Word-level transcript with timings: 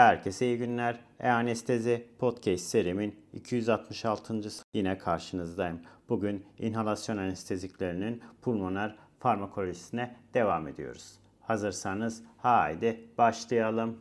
Herkese 0.00 0.46
iyi 0.46 0.58
günler. 0.58 1.00
E-Anestezi 1.20 2.06
Podcast 2.18 2.64
serimin 2.64 3.16
266. 3.32 4.34
yine 4.74 4.98
karşınızdayım. 4.98 5.80
Bugün 6.08 6.46
inhalasyon 6.58 7.16
anesteziklerinin 7.16 8.22
pulmoner 8.42 8.96
farmakolojisine 9.18 10.16
devam 10.34 10.68
ediyoruz. 10.68 11.18
Hazırsanız 11.40 12.22
haydi 12.38 13.08
başlayalım. 13.18 13.98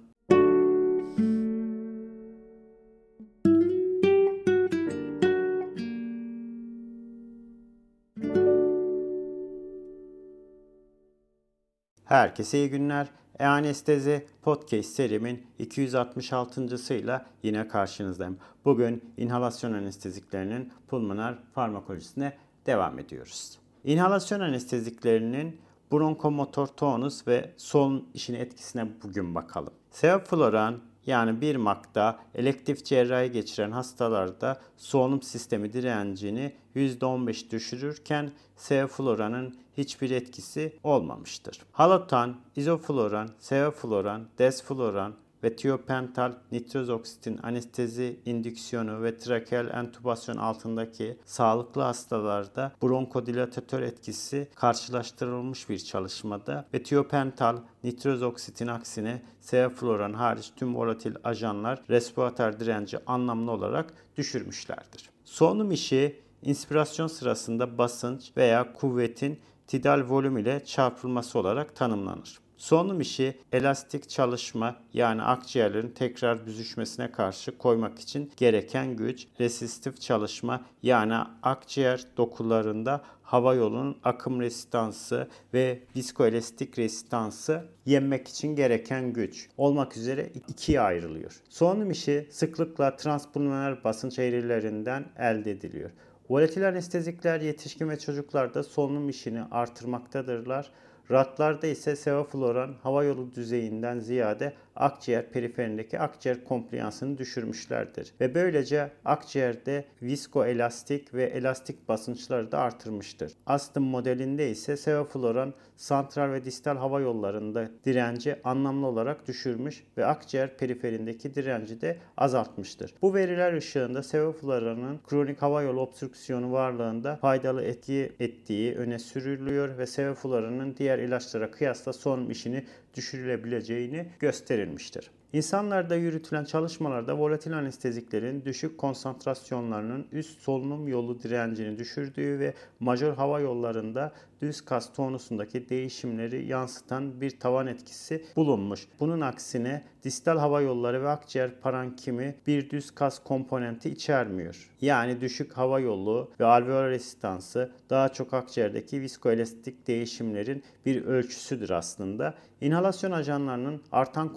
Herkese 12.06 12.58
iyi 12.58 12.70
günler. 12.70 13.08
E-Anestezi 13.40 14.26
Podcast 14.42 14.90
serimin 14.90 15.48
266.sıyla 15.60 17.26
yine 17.44 17.68
karşınızdayım. 17.68 18.38
Bugün 18.66 19.14
inhalasyon 19.18 19.74
anesteziklerinin 19.74 20.72
pulmoner 20.88 21.36
farmakolojisine 21.56 22.38
devam 22.66 23.00
ediyoruz. 23.00 23.60
İnhalasyon 23.84 24.40
anesteziklerinin 24.40 25.62
bronkomotor 25.92 26.68
tonus 26.68 27.28
ve 27.28 27.52
solunum 27.58 28.06
işin 28.14 28.34
etkisine 28.34 28.88
bugün 29.04 29.36
bakalım. 29.36 29.74
Sevofloran 29.92 30.80
yani 31.06 31.42
bir 31.42 31.56
makta 31.56 32.20
elektif 32.36 32.86
cerrahi 32.86 33.32
geçiren 33.32 33.72
hastalarda 33.72 34.62
solunum 34.78 35.22
sistemi 35.22 35.74
direncini 35.74 36.54
%15 36.76 37.52
düşürürken 37.52 38.32
sevofloranın 38.56 39.56
hiçbir 39.78 40.12
etkisi 40.12 40.76
olmamıştır. 40.84 41.60
Halotan, 41.72 42.36
izofloran, 42.56 43.30
sevofloran, 43.40 44.28
desfloran 44.40 45.14
ve 45.44 45.56
tiopental 45.56 46.34
nitrozoksitin 46.52 47.40
anestezi 47.44 48.20
indüksiyonu 48.26 49.04
ve 49.04 49.18
trakeal 49.18 49.68
entübasyon 49.68 50.38
altındaki 50.38 51.18
sağlıklı 51.26 51.82
hastalarda 51.82 52.72
bronkodilatatör 52.82 53.82
etkisi 53.82 54.48
karşılaştırılmış 54.56 55.70
bir 55.70 55.80
çalışmada 55.80 56.66
ve 56.74 56.84
tiopental 56.84 57.58
nitrozoksitin 57.84 58.68
aksine 58.68 59.22
sevofloran 59.42 60.14
hariç 60.14 60.52
tüm 60.56 60.76
volatil 60.76 61.16
ajanlar 61.24 61.82
respiratör 61.90 62.60
direnci 62.60 62.98
anlamlı 63.06 63.52
olarak 63.52 63.94
düşürmüşlerdir. 64.18 65.10
Solunum 65.26 65.72
işi 65.72 66.20
inspirasyon 66.42 67.08
sırasında 67.08 67.78
basınç 67.78 68.32
veya 68.38 68.74
kuvvetin 68.74 69.40
tidal 69.68 70.10
volüm 70.10 70.38
ile 70.38 70.66
çarpılması 70.66 71.40
olarak 71.40 71.76
tanımlanır. 71.76 72.40
Solunum 72.60 73.02
işi 73.02 73.38
elastik 73.52 74.10
çalışma 74.10 74.76
yani 74.94 75.22
akciğerlerin 75.22 75.90
tekrar 75.90 76.46
büzüşmesine 76.46 77.12
karşı 77.12 77.58
koymak 77.58 78.00
için 78.00 78.32
gereken 78.38 78.96
güç, 78.96 79.28
resistif 79.40 80.02
çalışma 80.02 80.66
yani 80.84 81.14
akciğer 81.44 82.04
dokularında 82.18 83.02
hava 83.24 83.54
yolunun 83.54 83.98
akım 84.04 84.42
rezistansı 84.42 85.28
ve 85.54 85.80
viskoelastik 85.96 86.80
rezistansı 86.80 87.66
yenmek 87.86 88.28
için 88.28 88.56
gereken 88.56 89.14
güç 89.14 89.50
olmak 89.58 89.98
üzere 89.98 90.30
ikiye 90.48 90.82
ayrılıyor. 90.82 91.42
Solunum 91.50 91.92
işi 91.92 92.28
sıklıkla 92.32 92.96
transpulmoner 92.96 93.84
basınç 93.84 94.20
eğrilerinden 94.20 95.06
elde 95.18 95.52
ediliyor. 95.52 95.90
Volatil 96.30 96.68
anestezikler 96.68 97.42
yetişkin 97.42 97.90
ve 97.90 98.00
çocuklarda 98.00 98.64
solunum 98.64 99.10
işini 99.10 99.44
artırmaktadırlar. 99.52 100.72
Ratlarda 101.12 101.68
ise 101.68 101.96
sevofloran 101.96 102.76
hava 102.84 103.04
yolu 103.04 103.34
düzeyinden 103.34 104.00
ziyade 104.00 104.54
akciğer 104.76 105.30
periferindeki 105.30 106.00
akciğer 106.00 106.44
kompliyansını 106.44 107.18
düşürmüşlerdir. 107.18 108.14
Ve 108.22 108.36
böylece 108.36 108.92
akciğerde 109.06 109.86
viskoelastik 110.02 111.14
ve 111.14 111.24
elastik 111.24 111.90
basınçları 111.90 112.52
da 112.52 112.60
artırmıştır. 112.60 113.34
Astım 113.46 113.84
modelinde 113.84 114.50
ise 114.50 114.78
sevofloran 114.78 115.54
santral 115.78 116.32
ve 116.32 116.46
distal 116.46 116.78
hava 116.78 117.00
yollarında 117.00 117.70
direnci 117.86 118.36
anlamlı 118.44 118.88
olarak 118.88 119.28
düşürmüş 119.28 119.84
ve 119.98 120.06
akciğer 120.06 120.58
periferindeki 120.58 121.36
direnci 121.36 121.82
de 121.82 121.98
azaltmıştır. 122.18 122.94
Bu 123.02 123.14
veriler 123.14 123.54
ışığında 123.54 124.04
sevofloranın 124.04 125.00
kronik 125.08 125.42
hava 125.42 125.62
yolu 125.62 125.82
obstrüksiyonu 125.82 126.52
varlığında 126.52 127.16
faydalı 127.16 127.64
etki 127.64 128.12
ettiği 128.20 128.76
öne 128.76 129.00
sürülüyor 129.00 129.78
ve 129.78 129.86
sevofloranın 129.86 130.76
diğer 130.78 131.00
ilaçlara 131.00 131.52
kıyasla 131.52 131.94
son 131.94 132.30
işini 132.30 132.66
düşürülebileceğini 132.96 134.08
gösterilmiştir. 134.20 135.12
İnsanlarda 135.34 135.96
yürütülen 135.96 136.46
çalışmalarda 136.46 137.18
volatil 137.18 137.58
anesteziklerin 137.58 138.46
düşük 138.46 138.78
konsantrasyonlarının 138.78 140.06
üst 140.12 140.42
solunum 140.42 140.88
yolu 140.88 141.24
direncini 141.24 141.78
düşürdüğü 141.80 142.40
ve 142.40 142.54
majör 142.80 143.14
hava 143.14 143.40
yollarında 143.40 144.12
düz 144.42 144.62
kas 144.62 144.94
tonusundaki 144.94 145.70
değişimleri 145.70 146.46
yansıtan 146.46 147.22
bir 147.22 147.40
tavan 147.40 147.68
etkisi 147.68 148.26
bulunmuş. 148.36 148.88
Bunun 149.00 149.22
aksine 149.22 149.84
distal 150.04 150.38
hava 150.38 150.62
yolları 150.62 151.04
ve 151.04 151.10
akciğer 151.10 151.52
parankimi 151.62 152.36
bir 152.48 152.70
düz 152.70 152.92
kas 152.92 153.24
komponenti 153.24 153.90
içermiyor. 153.90 154.70
Yani 154.82 155.22
düşük 155.22 155.54
hava 155.54 155.80
yolu 155.80 156.32
ve 156.40 156.46
alveolar 156.46 156.90
resistansı 156.90 157.72
daha 157.90 158.10
çok 158.10 158.34
akciğerdeki 158.34 159.02
viskoelastik 159.02 159.88
değişimlerin 159.88 160.64
bir 160.86 161.06
ölçüsüdür 161.06 161.70
aslında. 161.70 162.36
İnhalasyon 162.62 163.12
ajanlarının 163.12 163.82
artan 163.92 164.34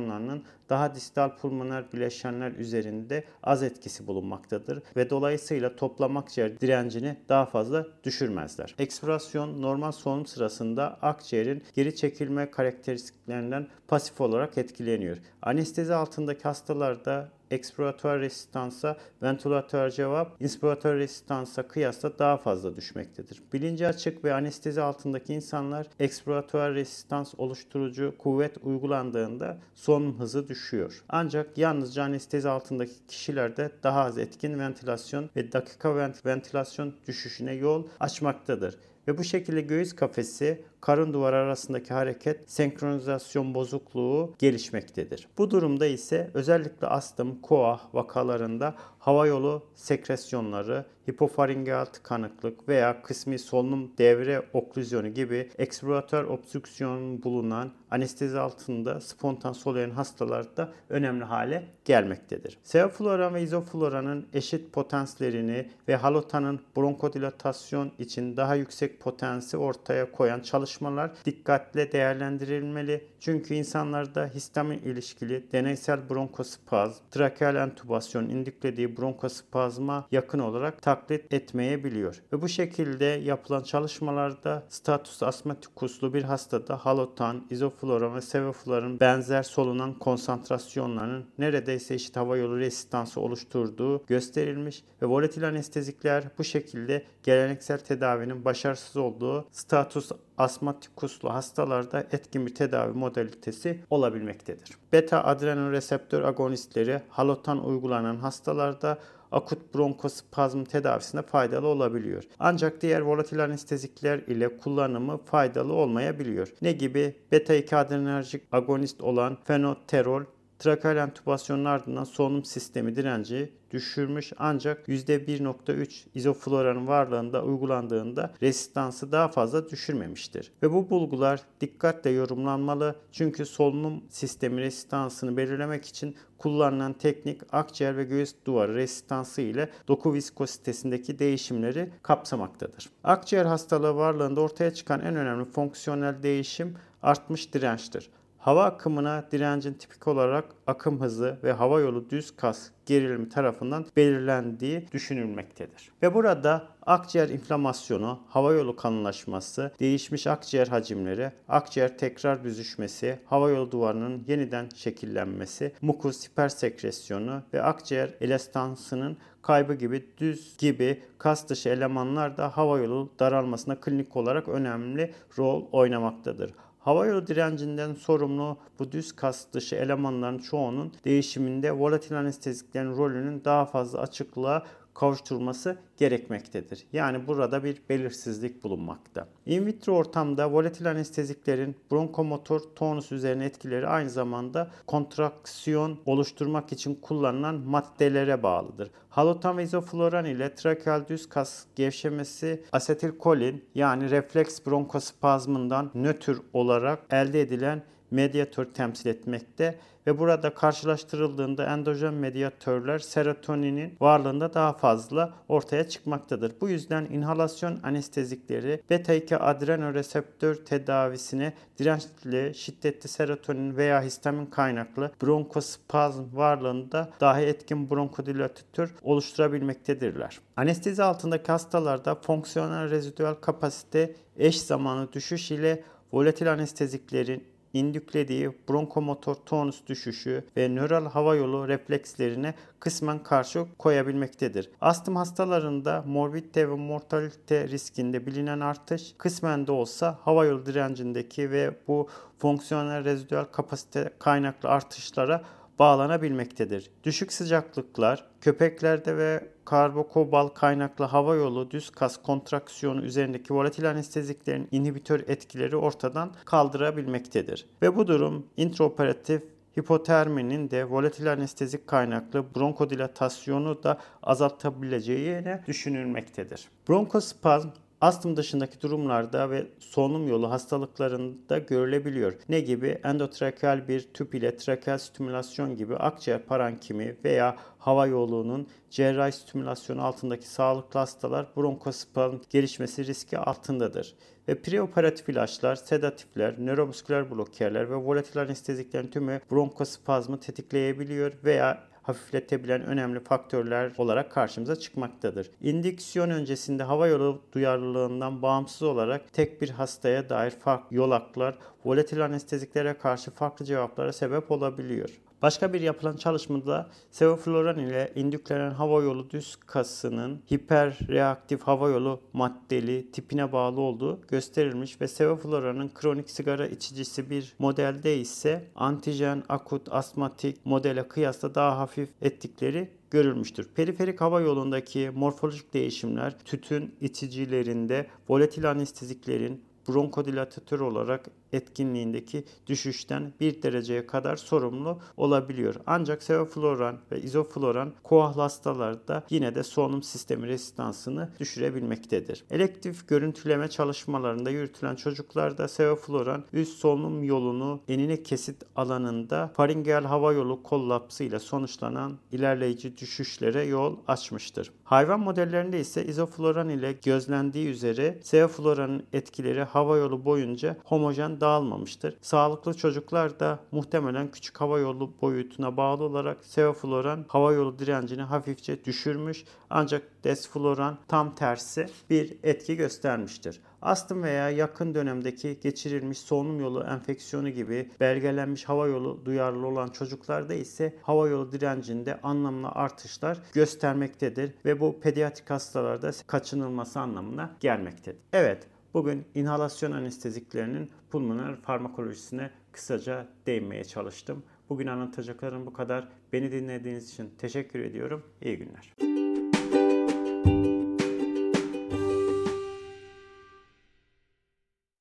konsantrasyonlarının 0.00 0.42
daha 0.68 0.94
distal 0.94 1.36
pulmoner 1.36 1.92
bileşenler 1.92 2.52
üzerinde 2.52 3.24
az 3.42 3.62
etkisi 3.62 4.06
bulunmaktadır 4.06 4.82
ve 4.96 5.10
dolayısıyla 5.10 5.76
toplam 5.76 6.16
akciğer 6.16 6.60
direncini 6.60 7.16
daha 7.28 7.46
fazla 7.46 7.86
düşürmezler. 8.04 8.74
Ekspirasyon 8.78 9.62
normal 9.62 9.92
solunum 9.92 10.26
sırasında 10.26 10.98
akciğerin 11.02 11.62
geri 11.74 11.96
çekilme 11.96 12.50
karakteristiklerinden 12.50 13.66
pasif 13.88 14.20
olarak 14.20 14.58
etkileniyor. 14.58 15.18
Anestezi 15.42 15.94
altındaki 15.94 16.42
hastalarda 16.42 17.28
ekspiratuar 17.50 18.20
resistansa 18.20 18.96
ventilatör 19.22 19.90
cevap 19.90 20.42
inspiratör 20.42 20.98
resistansa 20.98 21.68
kıyasla 21.68 22.18
daha 22.18 22.36
fazla 22.36 22.76
düşmektedir. 22.76 23.42
Bilinci 23.52 23.86
açık 23.86 24.24
ve 24.24 24.34
anestezi 24.34 24.80
altındaki 24.82 25.34
insanlar 25.34 25.86
ekspiratuar 26.00 26.74
resistans 26.74 27.34
oluşturucu 27.38 28.14
kuvvet 28.18 28.56
uygulandığında 28.62 29.58
solunum 29.74 30.18
hızı 30.20 30.48
düşüyor. 30.48 31.04
Ancak 31.08 31.58
yalnızca 31.58 32.02
anestezi 32.02 32.48
altındaki 32.48 33.06
kişilerde 33.08 33.70
daha 33.82 34.00
az 34.00 34.18
etkin 34.18 34.58
ventilasyon 34.58 35.30
ve 35.36 35.52
dakika 35.52 36.12
ventilasyon 36.26 36.94
düşüşüne 37.06 37.52
yol 37.52 37.84
açmaktadır. 38.00 38.78
Ve 39.08 39.18
bu 39.18 39.24
şekilde 39.24 39.60
göğüs 39.60 39.92
kafesi 39.92 40.60
karın 40.80 41.12
duvarı 41.12 41.36
arasındaki 41.36 41.94
hareket 41.94 42.50
senkronizasyon 42.50 43.54
bozukluğu 43.54 44.34
gelişmektedir. 44.38 45.28
Bu 45.38 45.50
durumda 45.50 45.86
ise 45.86 46.30
özellikle 46.34 46.86
astım, 46.86 47.40
koah 47.40 47.94
vakalarında 47.94 48.74
hava 48.98 49.26
yolu 49.26 49.62
sekresyonları, 49.74 50.84
hipofaringeal 51.10 51.84
tıkanıklık 51.84 52.68
veya 52.68 53.02
kısmi 53.02 53.38
solunum 53.38 53.92
devre 53.98 54.42
oklüzyonu 54.52 55.08
gibi 55.08 55.48
ekspiratör 55.58 56.24
obstrüksiyon 56.24 57.22
bulunan 57.22 57.70
anestezi 57.90 58.38
altında 58.38 59.00
spontan 59.00 59.52
soluyan 59.52 59.90
hastalarda 59.90 60.72
önemli 60.88 61.24
hale 61.24 61.64
gelmektedir. 61.84 62.58
Sevofloran 62.62 63.34
ve 63.34 63.42
izofloranın 63.42 64.26
eşit 64.32 64.72
potenslerini 64.72 65.70
ve 65.88 65.96
halotanın 65.96 66.60
bronkodilatasyon 66.76 67.92
için 67.98 68.36
daha 68.36 68.54
yüksek 68.54 68.89
potensi 68.98 69.56
ortaya 69.56 70.12
koyan 70.12 70.40
çalışmalar 70.40 71.10
dikkatle 71.24 71.92
değerlendirilmeli. 71.92 73.04
Çünkü 73.20 73.54
insanlarda 73.54 74.26
histamin 74.34 74.78
ilişkili 74.78 75.52
deneysel 75.52 76.10
bronkospazm, 76.10 77.02
trakeal 77.10 77.56
entübasyon 77.56 78.28
indiklediği 78.28 78.96
bronkospazma 78.96 80.06
yakın 80.12 80.38
olarak 80.38 80.82
taklit 80.82 81.32
etmeyebiliyor. 81.32 82.22
Ve 82.32 82.42
bu 82.42 82.48
şekilde 82.48 83.04
yapılan 83.04 83.62
çalışmalarda 83.62 84.62
status 84.68 85.22
asmatikuslu 85.22 86.14
bir 86.14 86.22
hastada 86.22 86.76
halotan, 86.76 87.46
izofloran 87.50 88.14
ve 88.14 88.20
sevofloran 88.20 89.00
benzer 89.00 89.42
solunan 89.42 89.98
konsantrasyonlarının 89.98 91.26
neredeyse 91.38 91.94
eşit 91.94 92.16
hava 92.16 92.36
yolu 92.36 92.58
resistansı 92.58 93.20
oluşturduğu 93.20 94.06
gösterilmiş 94.06 94.84
ve 95.02 95.06
volatil 95.06 95.48
anestezikler 95.48 96.24
bu 96.38 96.44
şekilde 96.44 97.04
geleneksel 97.22 97.78
tedavinin 97.78 98.44
başarısız 98.44 98.79
olduğu 98.96 99.44
status 99.52 100.12
asmatikuslu 100.38 101.32
hastalarda 101.32 102.00
etkin 102.12 102.46
bir 102.46 102.54
tedavi 102.54 102.92
modalitesi 102.92 103.80
olabilmektedir. 103.90 104.70
Beta 104.92 105.24
adrenal 105.24 105.72
reseptör 105.72 106.22
agonistleri 106.22 107.02
halotan 107.08 107.64
uygulanan 107.66 108.16
hastalarda 108.16 108.98
akut 109.32 109.74
bronkospazm 109.74 110.64
tedavisinde 110.64 111.22
faydalı 111.22 111.66
olabiliyor. 111.66 112.24
Ancak 112.38 112.82
diğer 112.82 113.00
volatil 113.00 113.44
anestezikler 113.44 114.18
ile 114.18 114.56
kullanımı 114.56 115.18
faydalı 115.24 115.72
olmayabiliyor. 115.72 116.48
Ne 116.62 116.72
gibi? 116.72 117.16
Beta 117.32 117.54
2 117.54 117.76
adrenerjik 117.76 118.42
agonist 118.52 119.00
olan 119.00 119.38
fenoterol 119.44 120.22
trakeal 120.60 120.96
entübasyonun 120.96 121.64
ardından 121.64 122.04
solunum 122.04 122.44
sistemi 122.44 122.96
direnci 122.96 123.52
düşürmüş 123.70 124.32
ancak 124.38 124.88
%1.3 124.88 126.06
izofloranın 126.14 126.86
varlığında 126.86 127.44
uygulandığında 127.44 128.34
rezistansı 128.42 129.12
daha 129.12 129.28
fazla 129.28 129.68
düşürmemiştir. 129.68 130.52
Ve 130.62 130.72
bu 130.72 130.90
bulgular 130.90 131.40
dikkatle 131.60 132.10
yorumlanmalı 132.10 132.94
çünkü 133.12 133.46
solunum 133.46 134.04
sistemi 134.08 134.60
rezistansını 134.60 135.36
belirlemek 135.36 135.84
için 135.84 136.16
kullanılan 136.38 136.92
teknik 136.92 137.40
akciğer 137.52 137.96
ve 137.96 138.04
göğüs 138.04 138.34
duvarı 138.44 138.74
rezistansı 138.74 139.40
ile 139.40 139.70
doku 139.88 140.14
viskozitesindeki 140.14 141.18
değişimleri 141.18 141.90
kapsamaktadır. 142.02 142.90
Akciğer 143.04 143.44
hastalığı 143.44 143.96
varlığında 143.96 144.40
ortaya 144.40 144.74
çıkan 144.74 145.00
en 145.00 145.16
önemli 145.16 145.44
fonksiyonel 145.44 146.22
değişim 146.22 146.76
artmış 147.02 147.54
dirençtir. 147.54 148.10
Hava 148.40 148.64
akımına 148.64 149.24
direncin 149.32 149.74
tipik 149.74 150.08
olarak 150.08 150.44
akım 150.66 151.00
hızı 151.00 151.38
ve 151.44 151.52
hava 151.52 151.80
yolu 151.80 152.10
düz 152.10 152.36
kas 152.36 152.68
gerilimi 152.86 153.28
tarafından 153.28 153.86
belirlendiği 153.96 154.88
düşünülmektedir. 154.92 155.90
Ve 156.02 156.14
burada 156.14 156.64
akciğer 156.86 157.28
inflamasyonu, 157.28 158.20
hava 158.28 158.52
yolu 158.52 158.76
kanılaşması, 158.76 159.72
değişmiş 159.80 160.26
akciğer 160.26 160.66
hacimleri, 160.66 161.32
akciğer 161.48 161.98
tekrar 161.98 162.44
büzüşmesi, 162.44 163.18
hava 163.24 163.50
yolu 163.50 163.70
duvarının 163.70 164.24
yeniden 164.26 164.68
şekillenmesi, 164.74 165.72
mukus 165.82 166.28
hipersekresyonu 166.28 167.42
ve 167.54 167.62
akciğer 167.62 168.10
elastansının 168.20 169.16
kaybı 169.42 169.74
gibi 169.74 170.06
düz 170.18 170.56
gibi 170.58 171.02
kas 171.18 171.48
dışı 171.48 171.68
elemanlar 171.68 172.36
da 172.36 172.56
hava 172.56 172.78
yolu 172.78 173.10
daralmasına 173.18 173.80
klinik 173.80 174.16
olarak 174.16 174.48
önemli 174.48 175.14
rol 175.38 175.64
oynamaktadır. 175.72 176.50
Havayolu 176.80 177.26
direncinden 177.26 177.94
sorumlu 177.94 178.58
bu 178.78 178.92
düz 178.92 179.12
kas 179.12 179.52
dışı 179.52 179.76
elemanların 179.76 180.38
çoğunun 180.38 180.92
değişiminde 181.04 181.72
volatil 181.72 182.18
anesteziklerin 182.18 182.96
rolünün 182.96 183.44
daha 183.44 183.66
fazla 183.66 183.98
açıklığa 184.00 184.66
kavuşturulması 185.00 185.78
gerekmektedir. 185.96 186.86
Yani 186.92 187.26
burada 187.26 187.64
bir 187.64 187.82
belirsizlik 187.88 188.64
bulunmakta. 188.64 189.28
In 189.46 189.66
vitro 189.66 189.92
ortamda 189.92 190.52
volatil 190.52 190.90
anesteziklerin 190.90 191.76
bronkomotor 191.90 192.60
tonus 192.76 193.12
üzerine 193.12 193.44
etkileri 193.44 193.86
aynı 193.86 194.10
zamanda 194.10 194.70
kontraksiyon 194.86 195.98
oluşturmak 196.06 196.72
için 196.72 196.94
kullanılan 196.94 197.54
maddelere 197.54 198.42
bağlıdır. 198.42 198.90
Halotan 199.08 199.58
ve 199.58 199.62
izofloran 199.62 200.24
ile 200.24 200.54
trakeal 200.54 201.08
düz 201.08 201.28
kas 201.28 201.64
gevşemesi 201.76 202.64
asetilkolin 202.72 203.64
yani 203.74 204.10
refleks 204.10 204.66
bronkospazmından 204.66 205.90
nötr 205.94 206.36
olarak 206.52 206.98
elde 207.10 207.40
edilen 207.40 207.82
medyatör 208.10 208.64
temsil 208.64 209.10
etmekte 209.10 209.78
ve 210.06 210.18
burada 210.18 210.54
karşılaştırıldığında 210.54 211.66
endojen 211.66 212.14
medyatörler 212.14 212.98
serotoninin 212.98 213.94
varlığında 214.00 214.54
daha 214.54 214.72
fazla 214.72 215.34
ortaya 215.48 215.88
çıkmaktadır. 215.88 216.52
Bu 216.60 216.68
yüzden 216.68 217.04
inhalasyon 217.04 217.80
anestezikleri 217.82 218.82
beta-2 218.90 219.36
adrenoreseptör 219.36 220.54
tedavisine 220.54 221.52
dirençli, 221.78 222.52
şiddetli 222.54 223.08
serotonin 223.08 223.76
veya 223.76 224.02
histamin 224.02 224.46
kaynaklı 224.46 225.10
bronkospazm 225.22 226.22
varlığında 226.32 227.10
dahi 227.20 227.42
etkin 227.42 227.90
bronkodilatör 227.90 228.94
oluşturabilmektedirler. 229.02 230.40
Anestezi 230.56 231.02
altındaki 231.02 231.52
hastalarda 231.52 232.14
fonksiyonel 232.14 232.90
rezidüel 232.90 233.34
kapasite 233.34 234.14
eş 234.38 234.60
zamanlı 234.60 235.12
düşüş 235.12 235.50
ile 235.50 235.84
volatil 236.12 236.52
anesteziklerin 236.52 237.49
indüklediği 237.72 238.52
bronkomotor 238.68 239.34
tonus 239.34 239.86
düşüşü 239.86 240.44
ve 240.56 240.68
nöral 240.68 241.06
hava 241.06 241.34
yolu 241.34 241.68
reflekslerine 241.68 242.54
kısmen 242.80 243.22
karşı 243.22 243.64
koyabilmektedir. 243.78 244.70
Astım 244.80 245.16
hastalarında 245.16 246.04
morbidite 246.06 246.70
ve 246.70 246.74
mortalite 246.74 247.68
riskinde 247.68 248.26
bilinen 248.26 248.60
artış 248.60 249.14
kısmen 249.18 249.66
de 249.66 249.72
olsa 249.72 250.18
hava 250.22 250.44
yolu 250.44 250.66
direncindeki 250.66 251.50
ve 251.50 251.74
bu 251.88 252.08
fonksiyonel 252.38 253.04
rezidüel 253.04 253.44
kapasite 253.44 254.10
kaynaklı 254.18 254.68
artışlara 254.68 255.42
bağlanabilmektedir. 255.80 256.90
Düşük 257.04 257.32
sıcaklıklar 257.32 258.24
köpeklerde 258.40 259.16
ve 259.16 259.48
karbokobal 259.64 260.48
kaynaklı 260.48 261.04
hava 261.04 261.34
yolu 261.34 261.70
düz 261.70 261.90
kas 261.90 262.22
kontraksiyonu 262.22 263.02
üzerindeki 263.02 263.54
volatil 263.54 263.90
anesteziklerin 263.90 264.68
inhibitör 264.70 265.20
etkileri 265.28 265.76
ortadan 265.76 266.32
kaldırabilmektedir. 266.44 267.66
Ve 267.82 267.96
bu 267.96 268.06
durum 268.06 268.46
intraoperatif 268.56 269.42
hipoterminin 269.78 270.70
de 270.70 270.90
volatil 270.90 271.32
anestezik 271.32 271.86
kaynaklı 271.86 272.44
bronkodilatasyonu 272.56 273.82
da 273.82 273.98
azaltabileceğine 274.22 275.64
düşünülmektedir. 275.66 276.68
Bronkospazm 276.88 277.68
astım 278.00 278.36
dışındaki 278.36 278.80
durumlarda 278.80 279.50
ve 279.50 279.66
solunum 279.78 280.28
yolu 280.28 280.50
hastalıklarında 280.50 281.58
görülebiliyor. 281.58 282.32
Ne 282.48 282.60
gibi? 282.60 282.98
Endotrakeal 283.04 283.88
bir 283.88 284.00
tüp 284.14 284.34
ile 284.34 284.56
trakeal 284.56 284.98
stimülasyon 284.98 285.76
gibi 285.76 285.96
akciğer 285.96 286.42
parankimi 286.42 287.16
veya 287.24 287.56
hava 287.80 288.06
yolunun 288.06 288.68
cerrahi 288.90 289.32
stimülasyonu 289.32 290.04
altındaki 290.04 290.48
sağlıklı 290.48 291.00
hastalar 291.00 291.46
bronkospazm 291.56 292.36
gelişmesi 292.50 293.06
riski 293.06 293.38
altındadır. 293.38 294.14
Ve 294.48 294.62
preoperatif 294.62 295.28
ilaçlar, 295.28 295.76
sedatifler, 295.76 296.54
nöromusküler 296.58 297.30
blokerler 297.30 297.90
ve 297.90 297.94
volatil 297.94 298.40
anesteziklerin 298.40 299.08
tümü 299.08 299.40
bronkospazmı 299.50 300.40
tetikleyebiliyor 300.40 301.32
veya 301.44 301.90
hafifletebilen 302.02 302.82
önemli 302.82 303.20
faktörler 303.20 303.92
olarak 303.98 304.32
karşımıza 304.32 304.76
çıkmaktadır. 304.76 305.50
İndüksiyon 305.60 306.30
öncesinde 306.30 306.82
hava 306.82 307.06
yolu 307.06 307.42
duyarlılığından 307.52 308.42
bağımsız 308.42 308.82
olarak 308.82 309.32
tek 309.32 309.62
bir 309.62 309.70
hastaya 309.70 310.28
dair 310.28 310.50
farklı 310.50 310.96
yolaklar 310.96 311.58
volatil 311.84 312.24
anesteziklere 312.24 312.98
karşı 312.98 313.30
farklı 313.30 313.64
cevaplara 313.64 314.12
sebep 314.12 314.50
olabiliyor. 314.50 315.10
Başka 315.42 315.72
bir 315.72 315.80
yapılan 315.80 316.16
çalışmada 316.16 316.90
sevofloran 317.10 317.78
ile 317.78 318.12
indüklenen 318.14 318.70
hava 318.70 319.02
yolu 319.02 319.30
düz 319.30 319.56
kasının 319.56 320.42
hiperreaktif 320.52 321.62
hava 321.62 321.88
yolu 321.88 322.20
maddeli 322.32 323.12
tipine 323.12 323.52
bağlı 323.52 323.80
olduğu 323.80 324.20
gösterilmiş 324.28 325.00
ve 325.00 325.08
sevofloranın 325.08 325.88
kronik 325.94 326.30
sigara 326.30 326.66
içicisi 326.66 327.30
bir 327.30 327.54
modelde 327.58 328.16
ise 328.16 328.64
antijen 328.74 329.42
akut 329.48 329.92
astmatik 329.92 330.66
modele 330.66 331.08
kıyasla 331.08 331.54
daha 331.54 331.78
hafif 331.78 332.08
ettikleri 332.22 332.90
görülmüştür. 333.10 333.68
Periferik 333.74 334.20
hava 334.20 334.40
yolundaki 334.40 335.10
morfolojik 335.14 335.74
değişimler 335.74 336.38
tütün 336.44 336.94
içicilerinde 337.00 338.06
volatil 338.28 338.70
anesteziklerin 338.70 339.69
bronkodilatatör 339.88 340.80
olarak 340.80 341.30
etkinliğindeki 341.52 342.44
düşüşten 342.66 343.32
1 343.40 343.62
dereceye 343.62 344.06
kadar 344.06 344.36
sorumlu 344.36 344.98
olabiliyor. 345.16 345.74
Ancak 345.86 346.22
sevofloran 346.22 346.98
ve 347.12 347.20
izofloran 347.20 347.92
koahlı 348.02 348.42
hastalarda 348.42 349.24
yine 349.30 349.54
de 349.54 349.62
solunum 349.62 350.02
sistemi 350.02 350.46
rezistansını 350.46 351.28
düşürebilmektedir. 351.40 352.44
Elektif 352.50 353.08
görüntüleme 353.08 353.68
çalışmalarında 353.68 354.50
yürütülen 354.50 354.94
çocuklarda 354.94 355.68
sevofloran 355.68 356.44
üst 356.52 356.78
solunum 356.78 357.24
yolunu 357.24 357.80
enine 357.88 358.22
kesit 358.22 358.62
alanında 358.76 359.50
faringeal 359.56 360.04
hava 360.04 360.32
yolu 360.32 360.62
kollapsı 360.62 361.24
ile 361.24 361.38
sonuçlanan 361.38 362.18
ilerleyici 362.32 362.96
düşüşlere 362.96 363.64
yol 363.64 363.96
açmıştır. 364.08 364.72
Hayvan 364.84 365.20
modellerinde 365.20 365.80
ise 365.80 366.06
izofloran 366.06 366.68
ile 366.68 366.92
gözlendiği 366.92 367.68
üzere 367.68 368.18
sevofloranın 368.22 369.02
etkileri 369.12 369.62
hava 369.70 369.96
yolu 369.96 370.24
boyunca 370.24 370.76
homojen 370.84 371.40
dağılmamıştır. 371.40 372.16
Sağlıklı 372.20 372.74
çocuklar 372.74 373.40
da 373.40 373.58
muhtemelen 373.72 374.30
küçük 374.30 374.60
hava 374.60 374.78
yolu 374.78 375.12
boyutuna 375.22 375.76
bağlı 375.76 376.04
olarak 376.04 376.44
sevofloran 376.44 377.24
hava 377.28 377.52
yolu 377.52 377.78
direncini 377.78 378.22
hafifçe 378.22 378.84
düşürmüş 378.84 379.44
ancak 379.70 380.24
desfloran 380.24 380.98
tam 381.08 381.34
tersi 381.34 381.86
bir 382.10 382.36
etki 382.42 382.76
göstermiştir. 382.76 383.60
Astım 383.82 384.22
veya 384.22 384.50
yakın 384.50 384.94
dönemdeki 384.94 385.60
geçirilmiş 385.62 386.18
solunum 386.18 386.60
yolu 386.60 386.84
enfeksiyonu 386.84 387.48
gibi 387.48 387.90
belgelenmiş 388.00 388.64
hava 388.64 388.86
yolu 388.86 389.24
duyarlı 389.24 389.66
olan 389.66 389.88
çocuklarda 389.88 390.54
ise 390.54 390.96
hava 391.02 391.28
yolu 391.28 391.52
direncinde 391.52 392.20
anlamlı 392.22 392.68
artışlar 392.68 393.38
göstermektedir 393.52 394.54
ve 394.64 394.80
bu 394.80 395.00
pediatrik 395.00 395.50
hastalarda 395.50 396.10
kaçınılması 396.26 397.00
anlamına 397.00 397.56
gelmektedir. 397.60 398.20
Evet, 398.32 398.66
Bugün 398.94 399.24
inhalasyon 399.34 399.92
anesteziklerinin 399.92 400.90
pulmoner 401.10 401.56
farmakolojisine 401.56 402.50
kısaca 402.72 403.28
değinmeye 403.46 403.84
çalıştım. 403.84 404.42
Bugün 404.68 404.86
anlatacaklarım 404.86 405.66
bu 405.66 405.72
kadar. 405.72 406.08
Beni 406.32 406.52
dinlediğiniz 406.52 407.12
için 407.12 407.30
teşekkür 407.38 407.80
ediyorum. 407.80 408.22
İyi 408.42 408.58
günler. 408.58 409.09